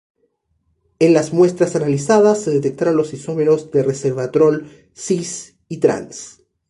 [0.97, 6.41] En las muestras analizadas se detectaron los isómeros de resveratrol "cis-" y "trans-.